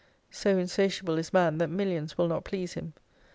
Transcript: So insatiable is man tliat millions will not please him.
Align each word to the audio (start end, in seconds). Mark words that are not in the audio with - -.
So 0.31 0.57
insatiable 0.57 1.19
is 1.19 1.31
man 1.31 1.59
tliat 1.59 1.69
millions 1.69 2.17
will 2.17 2.27
not 2.27 2.43
please 2.43 2.73
him. 2.73 2.93